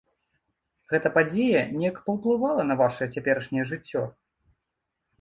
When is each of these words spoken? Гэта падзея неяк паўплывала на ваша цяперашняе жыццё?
Гэта 0.93 1.11
падзея 1.17 1.61
неяк 1.77 2.01
паўплывала 2.09 2.67
на 2.73 2.81
ваша 2.83 3.11
цяперашняе 3.13 3.71
жыццё? 3.77 4.01